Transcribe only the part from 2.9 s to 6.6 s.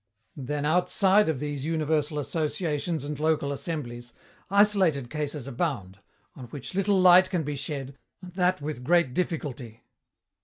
and local assemblies, isolated cases abound, on